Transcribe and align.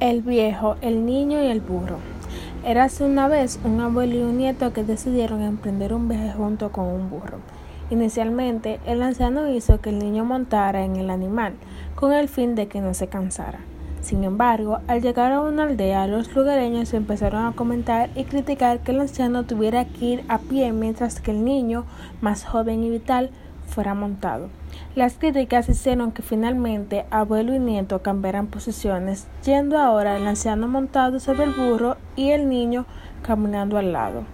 El 0.00 0.22
viejo, 0.22 0.76
el 0.80 1.06
niño 1.06 1.42
y 1.42 1.48
el 1.48 1.60
burro. 1.60 1.96
Érase 2.64 3.02
una 3.02 3.26
vez 3.26 3.58
un 3.64 3.80
abuelo 3.80 4.14
y 4.14 4.22
un 4.22 4.38
nieto 4.38 4.72
que 4.72 4.84
decidieron 4.84 5.42
emprender 5.42 5.92
un 5.92 6.08
viaje 6.08 6.32
junto 6.36 6.70
con 6.70 6.86
un 6.86 7.10
burro. 7.10 7.38
Inicialmente, 7.90 8.78
el 8.86 9.02
anciano 9.02 9.48
hizo 9.48 9.80
que 9.80 9.90
el 9.90 9.98
niño 9.98 10.24
montara 10.24 10.84
en 10.84 10.94
el 10.94 11.10
animal, 11.10 11.54
con 11.96 12.12
el 12.12 12.28
fin 12.28 12.54
de 12.54 12.68
que 12.68 12.80
no 12.80 12.94
se 12.94 13.08
cansara. 13.08 13.58
Sin 14.00 14.22
embargo, 14.22 14.78
al 14.86 15.02
llegar 15.02 15.32
a 15.32 15.40
una 15.40 15.64
aldea, 15.64 16.06
los 16.06 16.32
lugareños 16.32 16.94
empezaron 16.94 17.46
a 17.46 17.56
comentar 17.56 18.10
y 18.14 18.22
criticar 18.22 18.78
que 18.78 18.92
el 18.92 19.00
anciano 19.00 19.46
tuviera 19.46 19.84
que 19.84 20.04
ir 20.04 20.24
a 20.28 20.38
pie 20.38 20.70
mientras 20.70 21.20
que 21.20 21.32
el 21.32 21.44
niño, 21.44 21.86
más 22.20 22.44
joven 22.44 22.84
y 22.84 22.90
vital, 22.90 23.30
fuera 23.68 23.94
montado. 23.94 24.48
Las 24.96 25.14
críticas 25.14 25.68
hicieron 25.68 26.10
que 26.10 26.22
finalmente 26.22 27.06
abuelo 27.10 27.54
y 27.54 27.60
nieto 27.60 28.02
cambiaran 28.02 28.48
posiciones, 28.48 29.28
yendo 29.44 29.78
ahora 29.78 30.16
el 30.16 30.26
anciano 30.26 30.66
montado 30.66 31.20
sobre 31.20 31.44
el 31.44 31.52
burro 31.52 31.96
y 32.16 32.30
el 32.30 32.48
niño 32.48 32.86
caminando 33.22 33.78
al 33.78 33.92
lado. 33.92 34.24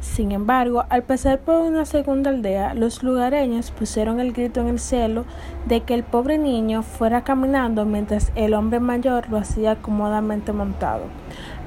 Sin 0.00 0.30
embargo, 0.30 0.84
al 0.90 1.02
pasar 1.02 1.40
por 1.40 1.60
una 1.60 1.84
segunda 1.84 2.30
aldea, 2.30 2.72
los 2.74 3.02
lugareños 3.02 3.72
pusieron 3.72 4.20
el 4.20 4.32
grito 4.32 4.60
en 4.60 4.68
el 4.68 4.78
cielo 4.78 5.24
de 5.66 5.80
que 5.80 5.94
el 5.94 6.04
pobre 6.04 6.38
niño 6.38 6.82
fuera 6.82 7.24
caminando 7.24 7.84
mientras 7.84 8.30
el 8.36 8.54
hombre 8.54 8.78
mayor 8.78 9.28
lo 9.28 9.38
hacía 9.38 9.76
cómodamente 9.82 10.52
montado. 10.52 11.04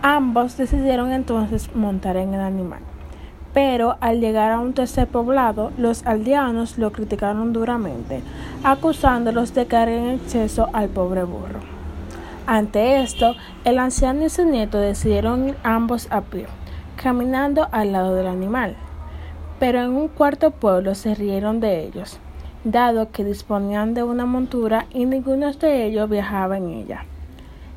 Ambos 0.01 0.55
decidieron 0.55 1.12
entonces 1.12 1.75
montar 1.75 2.15
en 2.15 2.34
el 2.34 2.41
animal. 2.41 2.79
Pero 3.53 3.97
al 3.99 4.21
llegar 4.21 4.51
a 4.51 4.59
un 4.59 4.73
tercer 4.73 5.07
poblado, 5.07 5.71
los 5.77 6.05
aldeanos 6.05 6.77
lo 6.77 6.91
criticaron 6.91 7.51
duramente, 7.51 8.21
acusándolos 8.63 9.53
de 9.53 9.65
caer 9.65 9.89
en 9.89 10.09
exceso 10.11 10.69
al 10.73 10.87
pobre 10.87 11.23
burro. 11.23 11.59
Ante 12.47 13.01
esto, 13.01 13.35
el 13.65 13.77
anciano 13.77 14.25
y 14.25 14.29
su 14.29 14.45
nieto 14.45 14.77
decidieron 14.77 15.49
ir 15.49 15.55
ambos 15.63 16.07
a 16.11 16.21
pie, 16.21 16.47
caminando 16.95 17.67
al 17.71 17.91
lado 17.91 18.15
del 18.15 18.27
animal. 18.27 18.76
Pero 19.59 19.81
en 19.81 19.91
un 19.91 20.07
cuarto 20.07 20.51
pueblo 20.51 20.95
se 20.95 21.13
rieron 21.13 21.59
de 21.59 21.83
ellos, 21.85 22.20
dado 22.63 23.11
que 23.11 23.23
disponían 23.23 23.93
de 23.93 24.04
una 24.04 24.26
montura 24.26 24.85
y 24.91 25.05
ninguno 25.05 25.51
de 25.51 25.85
ellos 25.85 26.09
viajaba 26.09 26.57
en 26.57 26.70
ella. 26.70 27.05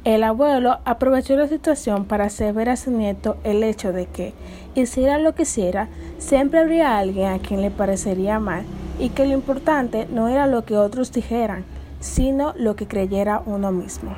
El 0.05 0.22
abuelo 0.22 0.80
aprovechó 0.84 1.34
la 1.34 1.48
situación 1.48 2.05
para 2.05 2.27
hacer 2.27 2.52
ver 2.52 2.69
a 2.69 2.77
su 2.77 2.91
nieto 2.91 3.38
el 3.42 3.62
hecho 3.62 3.91
de 3.91 4.05
que, 4.05 4.34
hiciera 4.74 5.16
lo 5.16 5.34
que 5.34 5.44
hiciera, 5.44 5.88
siempre 6.19 6.61
habría 6.61 6.98
alguien 6.98 7.33
a 7.33 7.38
quien 7.38 7.62
le 7.62 7.70
parecería 7.70 8.38
mal 8.38 8.64
y 8.98 9.08
que 9.08 9.24
lo 9.24 9.33
importante 9.33 10.06
no 10.11 10.28
era 10.28 10.46
lo 10.46 10.66
que 10.66 10.77
otros 10.77 11.11
dijeran, 11.11 11.64
sino 12.00 12.52
lo 12.55 12.77
que 12.77 12.86
creyera 12.86 13.41
uno 13.46 13.72
mismo. 13.72 14.14